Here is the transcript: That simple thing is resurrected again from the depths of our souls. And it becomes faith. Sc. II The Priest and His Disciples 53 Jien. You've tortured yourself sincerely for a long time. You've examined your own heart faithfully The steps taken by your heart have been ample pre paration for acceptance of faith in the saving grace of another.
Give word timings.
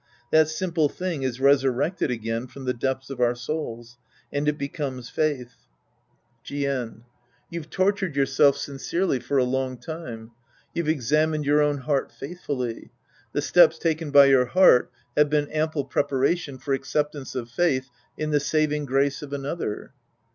That 0.31 0.49
simple 0.49 0.89
thing 0.89 1.21
is 1.21 1.39
resurrected 1.39 2.09
again 2.09 2.47
from 2.47 2.65
the 2.65 2.73
depths 2.73 3.11
of 3.11 3.21
our 3.21 3.35
souls. 3.35 3.99
And 4.33 4.47
it 4.47 4.57
becomes 4.57 5.11
faith. 5.11 5.55
Sc. 6.43 6.53
II 6.53 6.57
The 6.57 6.65
Priest 6.65 6.65
and 6.65 6.65
His 6.65 6.87
Disciples 6.87 7.49
53 7.49 7.51
Jien. 7.51 7.51
You've 7.51 7.69
tortured 7.69 8.15
yourself 8.15 8.57
sincerely 8.57 9.19
for 9.19 9.37
a 9.37 9.43
long 9.43 9.77
time. 9.77 10.31
You've 10.73 10.89
examined 10.89 11.45
your 11.45 11.61
own 11.61 11.77
heart 11.81 12.11
faithfully 12.11 12.89
The 13.33 13.43
steps 13.43 13.77
taken 13.77 14.09
by 14.09 14.25
your 14.25 14.45
heart 14.45 14.89
have 15.15 15.29
been 15.29 15.47
ample 15.51 15.85
pre 15.85 16.01
paration 16.01 16.59
for 16.59 16.73
acceptance 16.73 17.35
of 17.35 17.51
faith 17.51 17.91
in 18.17 18.31
the 18.31 18.39
saving 18.39 18.85
grace 18.85 19.21
of 19.21 19.33
another. 19.33 19.93